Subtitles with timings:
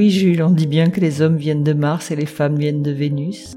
[0.00, 2.82] oui, Jules, on dit bien que les hommes viennent de Mars et les femmes viennent
[2.82, 3.52] de Vénus.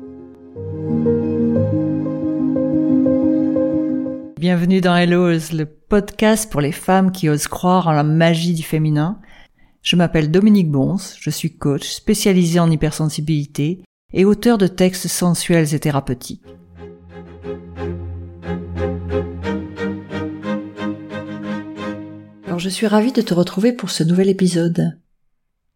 [4.38, 8.62] Bienvenue dans Hello's, le podcast pour les femmes qui osent croire en la magie du
[8.62, 9.22] féminin.
[9.84, 13.82] Je m'appelle Dominique Bons, je suis coach spécialisé en hypersensibilité
[14.12, 16.44] et auteur de textes sensuels et thérapeutiques.
[22.48, 24.98] Alors je suis ravie de te retrouver pour ce nouvel épisode.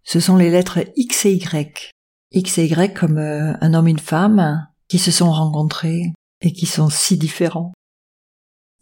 [0.09, 1.91] Ce sont les lettres X et Y.
[2.31, 6.53] X et Y comme euh, un homme et une femme qui se sont rencontrés et
[6.53, 7.73] qui sont si différents.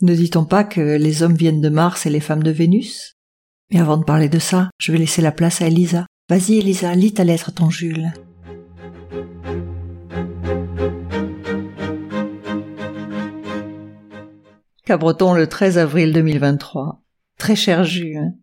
[0.03, 3.13] Ne dit-on pas que les hommes viennent de Mars et les femmes de Vénus?
[3.71, 6.05] Mais avant de parler de ça, je vais laisser la place à Elisa.
[6.29, 8.13] Vas-y Elisa, lis ta lettre ton Jules.
[14.85, 17.01] Cabreton le 13 avril 2023.
[17.39, 18.35] Très cher Jules,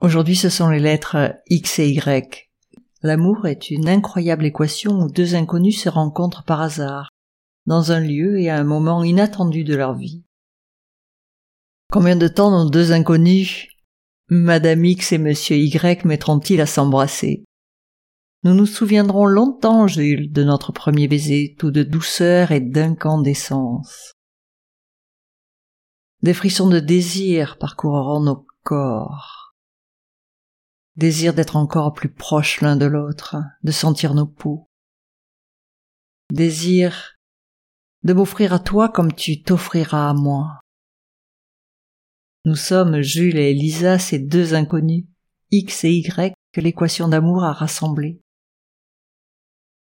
[0.00, 2.50] Aujourd'hui, ce sont les lettres X et Y.
[3.02, 7.08] L'amour est une incroyable équation où deux inconnus se rencontrent par hasard,
[7.64, 10.22] dans un lieu et à un moment inattendu de leur vie.
[11.90, 13.68] Combien de temps nos deux inconnus,
[14.28, 17.44] Madame X et Monsieur Y, mettront-ils à s'embrasser?
[18.44, 24.12] Nous nous souviendrons longtemps, Jules, de notre premier baiser, tout de douceur et d'incandescence.
[26.22, 29.45] Des frissons de désir parcourront nos corps
[30.96, 34.66] désir d'être encore plus proches l'un de l'autre, de sentir nos peaux,
[36.32, 37.16] désir
[38.02, 40.60] de m'offrir à toi comme tu t'offriras à moi.
[42.44, 45.06] Nous sommes, Jules et Elisa, ces deux inconnus,
[45.50, 48.20] X et Y, que l'équation d'amour a rassemblés.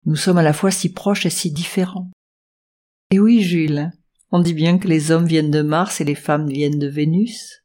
[0.04, 2.10] Nous sommes à la fois si proches et si différents.
[3.10, 3.90] Et oui, Jules,
[4.30, 7.63] on dit bien que les hommes viennent de Mars et les femmes viennent de Vénus.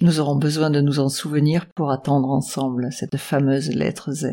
[0.00, 4.28] Nous aurons besoin de nous en souvenir pour attendre ensemble cette fameuse lettre Z.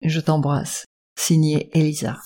[0.00, 0.86] Je t'embrasse.
[1.14, 2.18] Signé Elisa.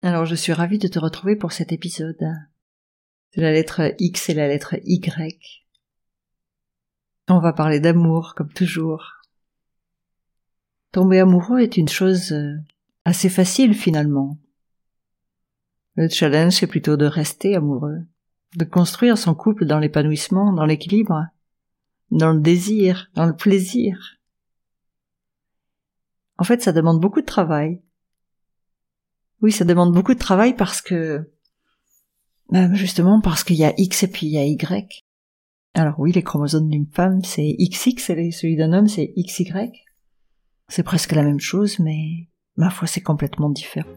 [0.00, 2.24] Alors je suis ravie de te retrouver pour cet épisode.
[3.32, 5.66] C'est la lettre X et la lettre Y.
[7.28, 9.20] On va parler d'amour, comme toujours.
[10.92, 12.34] Tomber amoureux est une chose
[13.04, 14.38] assez facile finalement.
[15.96, 18.04] Le challenge, c'est plutôt de rester amoureux,
[18.54, 21.26] de construire son couple dans l'épanouissement, dans l'équilibre,
[22.10, 24.18] dans le désir, dans le plaisir.
[26.38, 27.80] En fait, ça demande beaucoup de travail.
[29.40, 31.32] Oui, ça demande beaucoup de travail parce que,
[32.50, 35.02] ben justement, parce qu'il y a X et puis il y a Y.
[35.72, 39.72] Alors oui, les chromosomes d'une femme, c'est XX et celui d'un homme, c'est XY.
[40.68, 43.88] C'est presque la même chose, mais ma foi, c'est complètement différent.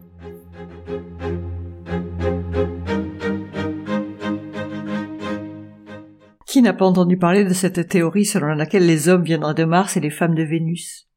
[6.62, 10.00] N'a pas entendu parler de cette théorie selon laquelle les hommes viendraient de Mars et
[10.00, 11.08] les femmes de Vénus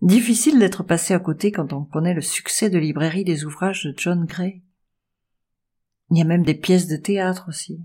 [0.00, 3.92] Difficile d'être passé à côté quand on connaît le succès de librairie des ouvrages de
[3.94, 4.62] John Gray.
[6.10, 7.78] Il y a même des pièces de théâtre aussi.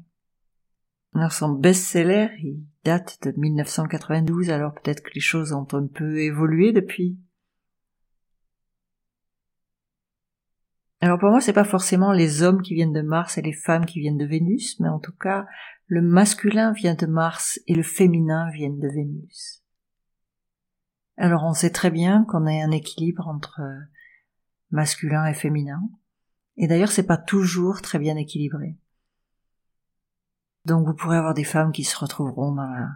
[1.14, 6.20] Alors son best-seller, il date de 1992, alors peut-être que les choses ont un peu
[6.22, 7.18] évolué depuis.
[11.04, 13.88] Alors pour moi, c'est pas forcément les hommes qui viennent de Mars et les femmes
[13.88, 15.48] qui viennent de Vénus, mais en tout cas,
[15.88, 19.64] le masculin vient de Mars et le féminin vient de Vénus.
[21.18, 23.62] Alors on sait très bien qu'on a un équilibre entre
[24.70, 25.82] masculin et féminin.
[26.58, 28.78] Et d'ailleurs, c'est pas toujours très bien équilibré.
[30.66, 32.90] Donc vous pourrez avoir des femmes qui se retrouveront dans la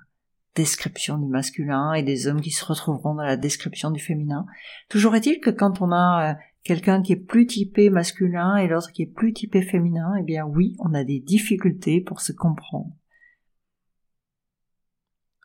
[0.55, 4.45] description du masculin et des hommes qui se retrouveront dans la description du féminin.
[4.89, 6.33] Toujours est-il que quand on a euh,
[6.65, 10.45] quelqu'un qui est plus typé masculin et l'autre qui est plus typé féminin, eh bien
[10.45, 12.91] oui, on a des difficultés pour se comprendre.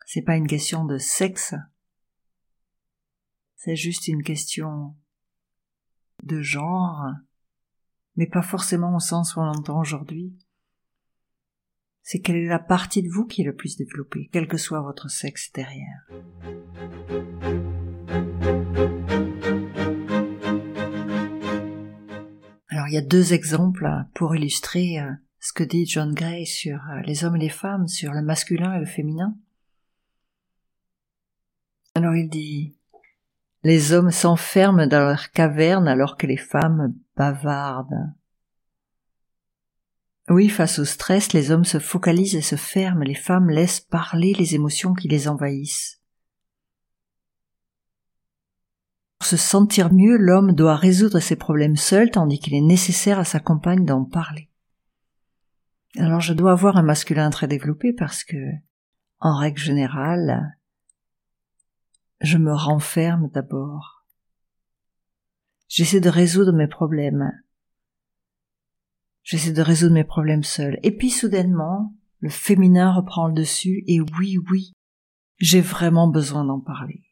[0.05, 1.53] C'est pas une question de sexe,
[3.55, 4.95] c'est juste une question
[6.23, 7.05] de genre,
[8.17, 10.35] mais pas forcément au sens où on l'entend aujourd'hui.
[12.01, 14.81] C'est quelle est la partie de vous qui est le plus développée, quel que soit
[14.81, 16.07] votre sexe derrière.
[22.91, 25.09] Il y a deux exemples pour illustrer euh,
[25.39, 28.73] ce que dit John Gray sur euh, les hommes et les femmes, sur le masculin
[28.73, 29.33] et le féminin.
[31.95, 32.75] Alors il dit
[33.63, 38.11] Les hommes s'enferment dans leur caverne alors que les femmes bavardent.
[40.27, 44.33] Oui, face au stress, les hommes se focalisent et se ferment, les femmes laissent parler
[44.33, 46.00] les émotions qui les envahissent.
[49.21, 53.23] Pour se sentir mieux, l'homme doit résoudre ses problèmes seul, tandis qu'il est nécessaire à
[53.23, 54.49] sa compagne d'en parler.
[55.95, 58.35] Alors je dois avoir un masculin très développé parce que,
[59.19, 60.57] en règle générale,
[62.21, 64.07] je me renferme d'abord.
[65.67, 67.31] J'essaie de résoudre mes problèmes.
[69.21, 70.79] J'essaie de résoudre mes problèmes seul.
[70.81, 74.73] Et puis soudainement, le féminin reprend le dessus et oui, oui,
[75.37, 77.10] j'ai vraiment besoin d'en parler.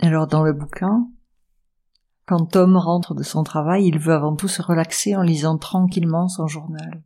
[0.00, 1.08] Alors dans le bouquin,
[2.26, 6.28] quand Tom rentre de son travail, il veut avant tout se relaxer en lisant tranquillement
[6.28, 7.02] son journal.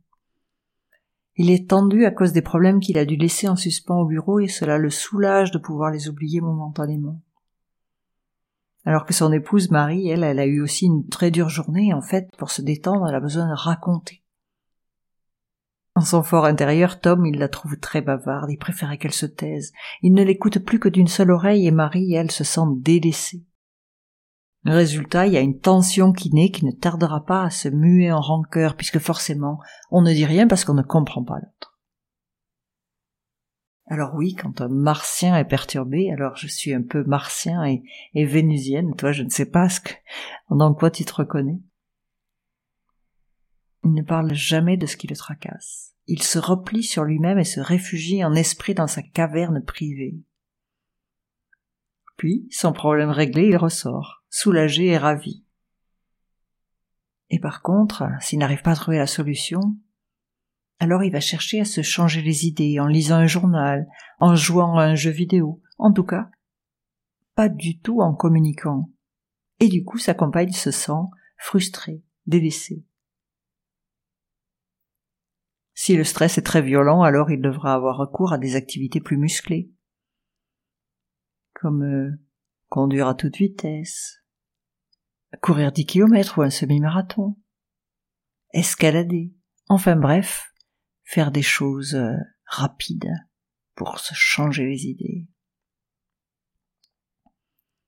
[1.37, 4.39] Il est tendu à cause des problèmes qu'il a dû laisser en suspens au bureau
[4.39, 7.21] et cela le soulage de pouvoir les oublier momentanément.
[8.83, 12.01] Alors que son épouse Marie, elle, elle a eu aussi une très dure journée en
[12.01, 14.23] fait, pour se détendre, elle a besoin de raconter.
[16.01, 19.71] En son fort intérieur, Tom, il la trouve très bavarde, il préférait qu'elle se taise.
[20.01, 23.45] Il ne l'écoute plus que d'une seule oreille et Marie, elle, se sent délaissée.
[24.65, 28.11] Résultat, il y a une tension qui naît qui ne tardera pas à se muer
[28.11, 29.59] en rancœur, puisque forcément,
[29.91, 31.77] on ne dit rien parce qu'on ne comprend pas l'autre.
[33.85, 37.83] Alors oui, quand un martien est perturbé, alors je suis un peu martien et,
[38.15, 39.93] et vénusienne, toi je ne sais pas ce que,
[40.49, 41.59] dans quoi tu te reconnais.
[43.83, 45.95] Il ne parle jamais de ce qui le tracasse.
[46.07, 50.17] Il se replie sur lui-même et se réfugie en esprit dans sa caverne privée.
[52.17, 55.43] Puis, son problème réglé, il ressort, soulagé et ravi.
[57.29, 59.61] Et par contre, s'il n'arrive pas à trouver la solution,
[60.79, 63.87] alors il va chercher à se changer les idées en lisant un journal,
[64.19, 66.29] en jouant à un jeu vidéo, en tout cas,
[67.35, 68.89] pas du tout en communiquant.
[69.59, 71.03] Et du coup, sa compagne se sent
[71.37, 72.83] frustrée, délaissée.
[75.83, 79.17] Si le stress est très violent, alors il devra avoir recours à des activités plus
[79.17, 79.71] musclées,
[81.55, 82.23] comme euh,
[82.69, 84.23] conduire à toute vitesse,
[85.41, 87.35] courir dix kilomètres ou un semi-marathon,
[88.53, 89.33] escalader,
[89.69, 90.53] enfin bref,
[91.03, 92.13] faire des choses euh,
[92.45, 93.15] rapides
[93.73, 95.27] pour se changer les idées.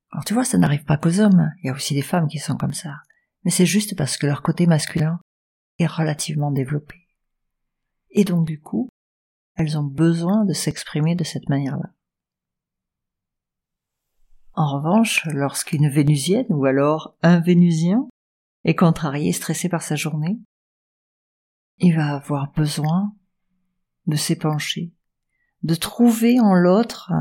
[0.10, 2.40] Alors tu vois, ça n'arrive pas qu'aux hommes, il y a aussi des femmes qui
[2.40, 2.96] sont comme ça,
[3.44, 5.20] mais c'est juste parce que leur côté masculin
[5.78, 7.03] est relativement développé.
[8.14, 8.90] Et donc du coup,
[9.56, 11.92] elles ont besoin de s'exprimer de cette manière-là.
[14.54, 18.08] En revanche, lorsqu'une Vénusienne ou alors un Vénusien
[18.64, 20.40] est contrarié, stressé par sa journée,
[21.80, 23.16] il va avoir besoin
[24.06, 24.94] de s'épancher,
[25.64, 27.12] de trouver en l'autre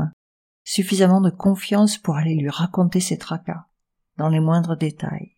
[0.63, 3.65] suffisamment de confiance pour aller lui raconter ses tracas,
[4.17, 5.32] dans les moindres détails.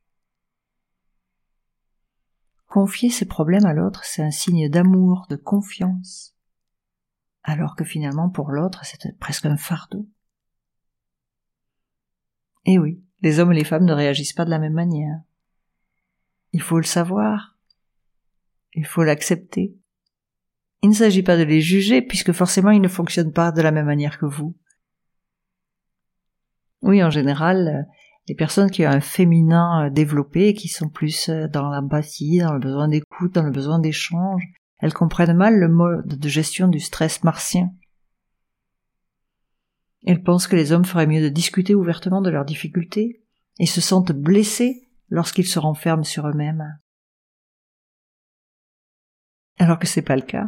[2.75, 6.35] Confier ses problèmes à l'autre, c'est un signe d'amour, de confiance,
[7.41, 10.09] alors que finalement pour l'autre, c'est presque un fardeau.
[12.65, 15.21] Eh oui, les hommes et les femmes ne réagissent pas de la même manière.
[16.51, 17.57] Il faut le savoir.
[18.73, 19.77] Il faut l'accepter.
[20.81, 23.71] Il ne s'agit pas de les juger, puisque forcément ils ne fonctionnent pas de la
[23.71, 24.53] même manière que vous.
[26.81, 27.87] Oui, en général,
[28.27, 32.87] les personnes qui ont un féminin développé, qui sont plus dans l'empathie, dans le besoin
[32.87, 34.43] d'écoute, dans le besoin d'échange,
[34.79, 37.69] elles comprennent mal le mode de gestion du stress martien.
[40.05, 43.23] Elles pensent que les hommes feraient mieux de discuter ouvertement de leurs difficultés
[43.59, 46.79] et se sentent blessés lorsqu'ils se renferment sur eux-mêmes.
[49.57, 50.47] Alors que c'est pas le cas.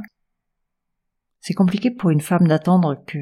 [1.40, 3.20] C'est compliqué pour une femme d'attendre que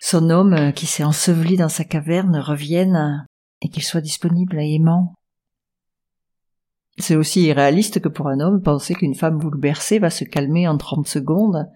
[0.00, 3.26] son homme qui s'est enseveli dans sa caverne revienne
[3.62, 5.14] et qu'il soit disponible et aimant.
[6.98, 10.76] C'est aussi irréaliste que pour un homme penser qu'une femme bouleversée va se calmer en
[10.76, 11.70] trente secondes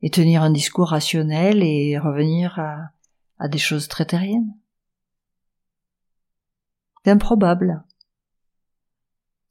[0.00, 2.90] et tenir un discours rationnel et revenir à,
[3.38, 4.54] à des choses très terriennes.
[7.04, 7.82] C'est improbable.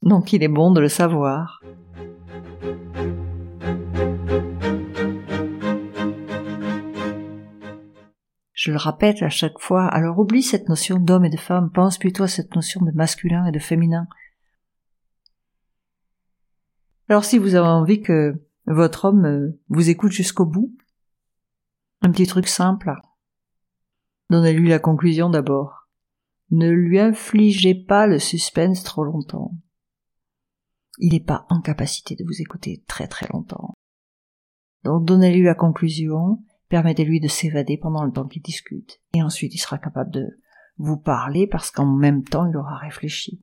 [0.02, 1.62] Donc il est bon de le savoir.
[8.64, 11.98] Je le répète à chaque fois, alors oublie cette notion d'homme et de femme, pense
[11.98, 14.08] plutôt à cette notion de masculin et de féminin.
[17.10, 20.74] Alors si vous avez envie que votre homme euh, vous écoute jusqu'au bout
[22.00, 22.94] Un petit truc simple.
[24.30, 25.90] Donnez-lui la conclusion d'abord.
[26.50, 29.52] Ne lui infligez pas le suspense trop longtemps.
[30.96, 33.74] Il n'est pas en capacité de vous écouter très très longtemps.
[34.84, 36.42] Donc donnez-lui la conclusion,
[36.74, 40.40] permettez-lui de s'évader pendant le temps qu'il discute, et ensuite il sera capable de
[40.76, 43.40] vous parler parce qu'en même temps il aura réfléchi.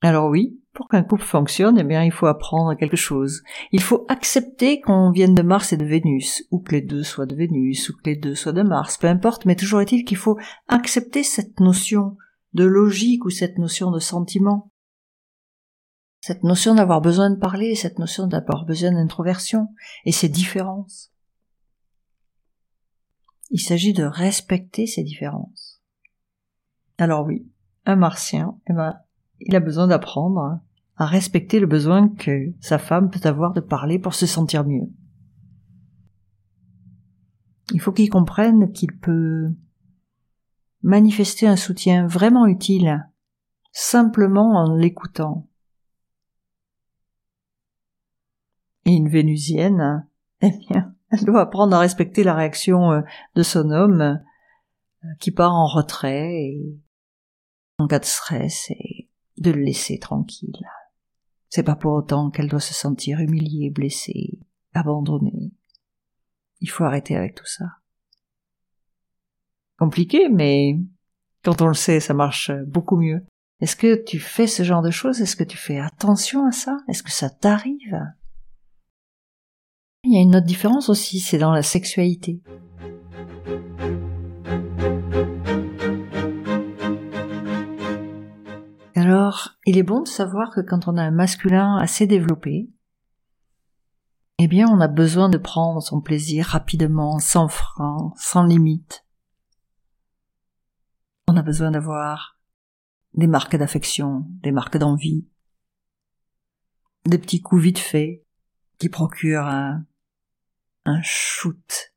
[0.00, 3.42] Alors oui, pour qu'un couple fonctionne, eh bien, il faut apprendre quelque chose.
[3.70, 7.26] Il faut accepter qu'on vienne de Mars et de Vénus, ou que les deux soient
[7.26, 10.16] de Vénus, ou que les deux soient de Mars, peu importe, mais toujours est-il qu'il
[10.16, 12.16] faut accepter cette notion
[12.54, 14.72] de logique ou cette notion de sentiment,
[16.26, 19.68] cette notion d'avoir besoin de parler, cette notion d'avoir besoin d'introversion
[20.04, 21.12] et ces différences.
[23.50, 25.80] Il s'agit de respecter ces différences.
[26.98, 27.48] Alors oui,
[27.84, 28.98] un martien, eh ben,
[29.38, 30.58] il a besoin d'apprendre
[30.96, 34.90] à respecter le besoin que sa femme peut avoir de parler pour se sentir mieux.
[37.72, 39.54] Il faut qu'il comprenne qu'il peut
[40.82, 43.08] manifester un soutien vraiment utile
[43.70, 45.46] simplement en l'écoutant.
[48.86, 50.08] Et une vénusienne,
[50.40, 53.02] eh bien, elle doit apprendre à respecter la réaction euh,
[53.34, 56.80] de son homme euh, qui part en retrait et
[57.78, 60.64] en cas de stress et de le laisser tranquille.
[61.48, 64.38] C'est pas pour autant qu'elle doit se sentir humiliée, blessée,
[64.72, 65.52] abandonnée.
[66.60, 67.64] Il faut arrêter avec tout ça.
[69.78, 70.78] Compliqué, mais
[71.44, 73.26] quand on le sait, ça marche beaucoup mieux.
[73.60, 75.20] Est-ce que tu fais ce genre de choses?
[75.20, 76.76] Est-ce que tu fais attention à ça?
[76.88, 78.00] Est-ce que ça t'arrive?
[80.08, 82.40] Il y a une autre différence aussi, c'est dans la sexualité.
[88.94, 92.70] Alors, il est bon de savoir que quand on a un masculin assez développé,
[94.38, 99.04] eh bien, on a besoin de prendre son plaisir rapidement, sans frein, sans limite.
[101.26, 102.38] On a besoin d'avoir
[103.14, 105.26] des marques d'affection, des marques d'envie,
[107.06, 108.22] des petits coups vite faits
[108.78, 109.84] qui procurent un,
[110.86, 111.92] un shoot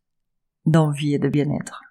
[0.65, 1.81] d'envie et de bien-être.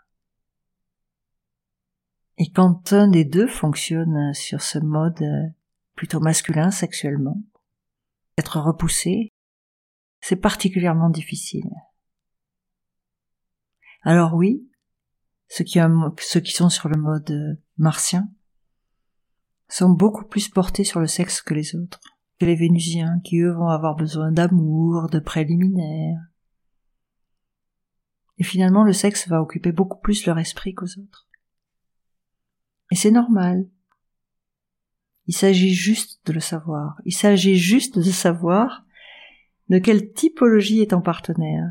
[2.37, 5.49] Et quand un des deux fonctionne sur ce mode euh,
[5.95, 7.43] plutôt masculin sexuellement,
[8.37, 9.33] être repoussé,
[10.21, 11.69] c'est particulièrement difficile.
[14.03, 14.69] Alors oui,
[15.49, 15.81] ceux qui,
[16.21, 18.29] ceux qui sont sur le mode euh, martien
[19.69, 22.01] sont beaucoup plus portés sur le sexe que les autres,
[22.39, 26.28] que les vénusiens qui eux vont avoir besoin d'amour, de préliminaires.
[28.39, 31.29] Et finalement le sexe va occuper beaucoup plus leur esprit qu'aux autres.
[32.91, 33.69] Et c'est normal.
[35.27, 37.01] Il s'agit juste de le savoir.
[37.05, 38.87] Il s'agit juste de savoir
[39.69, 41.69] de quelle typologie est ton partenaire.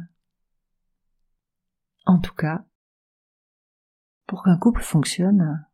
[2.06, 2.66] En tout cas,
[4.28, 5.66] pour qu'un couple fonctionne,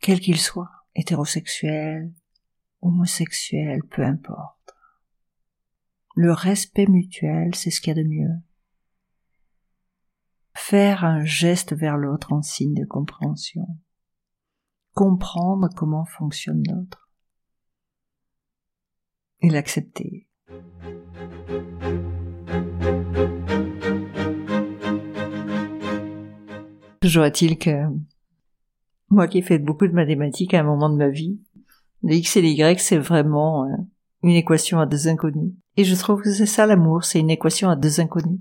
[0.00, 2.12] quel qu'il soit, hétérosexuel,
[2.80, 4.74] homosexuel, peu importe,
[6.16, 8.42] le respect mutuel, c'est ce qu'il y a de mieux
[10.54, 13.66] faire un geste vers l'autre en signe de compréhension,
[14.94, 17.10] comprendre comment fonctionne l'autre
[19.40, 20.28] et l'accepter.
[27.00, 27.86] Toujours est-il que
[29.10, 31.40] moi qui ai fait beaucoup de mathématiques à un moment de ma vie,
[32.02, 33.76] le x et les y c'est vraiment euh,
[34.22, 35.52] une équation à deux inconnus.
[35.76, 38.40] Et je trouve que c'est ça l'amour, c'est une équation à deux inconnus.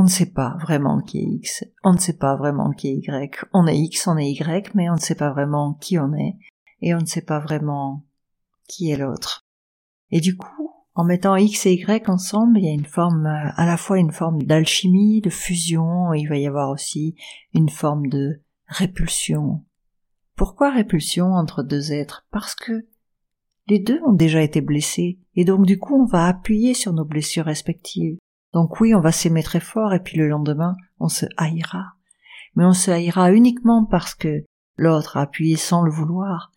[0.00, 2.94] On ne sait pas vraiment qui est X, on ne sait pas vraiment qui est
[2.94, 3.44] Y.
[3.52, 6.38] On est X, on est Y, mais on ne sait pas vraiment qui on est,
[6.80, 8.06] et on ne sait pas vraiment
[8.66, 9.44] qui est l'autre.
[10.10, 13.66] Et du coup, en mettant X et Y ensemble, il y a une forme, à
[13.66, 17.14] la fois une forme d'alchimie, de fusion, il va y avoir aussi
[17.52, 19.66] une forme de répulsion.
[20.34, 22.26] Pourquoi répulsion entre deux êtres?
[22.30, 22.86] Parce que
[23.66, 27.04] les deux ont déjà été blessés, et donc du coup on va appuyer sur nos
[27.04, 28.16] blessures respectives.
[28.52, 31.94] Donc oui, on va s'aimer très fort et puis le lendemain, on se haïra.
[32.56, 34.44] Mais on se haïra uniquement parce que
[34.76, 36.50] l'autre a appuyé sans le vouloir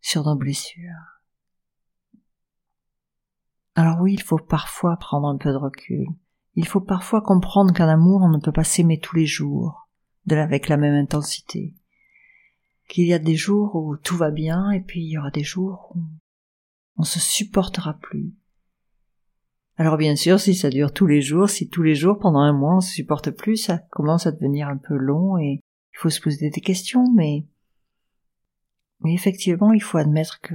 [0.00, 1.20] sur nos blessures.
[3.74, 6.06] Alors oui, il faut parfois prendre un peu de recul.
[6.54, 9.88] Il faut parfois comprendre qu'en amour, on ne peut pas s'aimer tous les jours,
[10.30, 11.74] avec la même intensité.
[12.88, 15.42] Qu'il y a des jours où tout va bien et puis il y aura des
[15.42, 16.00] jours où
[16.96, 18.32] on se supportera plus
[19.78, 22.52] alors bien sûr, si ça dure tous les jours, si tous les jours pendant un
[22.52, 26.10] mois on se supporte plus, ça commence à devenir un peu long et il faut
[26.10, 27.46] se poser des questions, mais
[29.00, 30.54] mais effectivement, il faut admettre que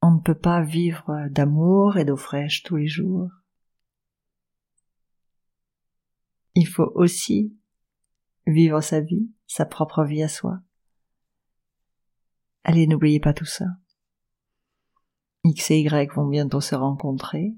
[0.00, 3.30] on ne peut pas vivre d'amour et d'eau fraîche tous les jours.
[6.54, 7.56] Il faut aussi
[8.46, 10.58] vivre sa vie, sa propre vie à soi.
[12.64, 13.66] Allez, n'oubliez pas tout ça.
[15.44, 17.54] X et Y vont bientôt se rencontrer.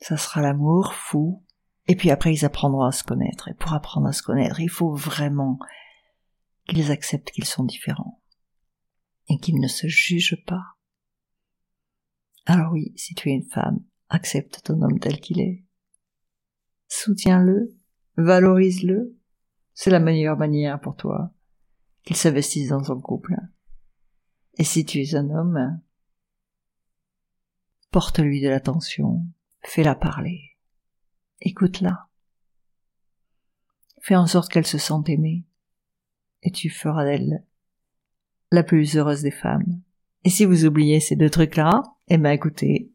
[0.00, 1.44] Ça sera l'amour fou.
[1.86, 3.48] Et puis après, ils apprendront à se connaître.
[3.48, 5.58] Et pour apprendre à se connaître, il faut vraiment
[6.68, 8.22] qu'ils acceptent qu'ils sont différents.
[9.28, 10.62] Et qu'ils ne se jugent pas.
[12.46, 15.64] Alors oui, si tu es une femme, accepte ton homme tel qu'il est.
[16.88, 17.76] Soutiens-le,
[18.16, 19.16] valorise-le,
[19.74, 21.30] C'est la meilleure manière pour toi
[22.04, 23.36] qu'il s'investisse dans son couple.
[24.56, 25.80] Et si tu es un homme,
[27.98, 29.26] porte-lui de l'attention,
[29.64, 30.56] fais-la parler,
[31.40, 32.06] écoute-la.
[34.00, 35.44] Fais en sorte qu'elle se sente aimée,
[36.44, 37.44] et tu feras d'elle
[38.52, 39.82] la plus heureuse des femmes.
[40.22, 42.92] Et si vous oubliez ces deux trucs-là, eh ben écoutez,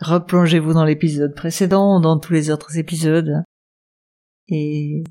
[0.00, 3.44] replongez-vous dans l'épisode précédent, dans tous les autres épisodes,
[4.48, 5.04] et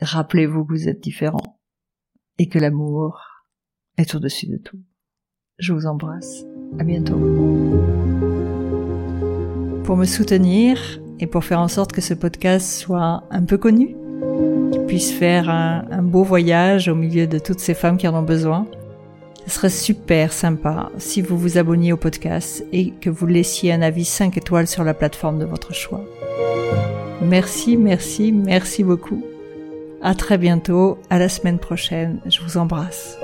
[0.00, 1.60] rappelez-vous que vous êtes différents,
[2.38, 3.20] et que l'amour
[3.98, 4.82] est au-dessus de tout.
[5.58, 6.44] Je vous embrasse.
[6.78, 7.18] À bientôt.
[9.84, 13.96] Pour me soutenir et pour faire en sorte que ce podcast soit un peu connu,
[14.72, 18.14] qu'il puisse faire un, un beau voyage au milieu de toutes ces femmes qui en
[18.14, 18.66] ont besoin,
[19.46, 23.82] ce serait super sympa si vous vous abonniez au podcast et que vous laissiez un
[23.82, 26.04] avis 5 étoiles sur la plateforme de votre choix.
[27.22, 29.22] Merci, merci, merci beaucoup.
[30.02, 32.18] À très bientôt, à la semaine prochaine.
[32.26, 33.18] Je vous embrasse.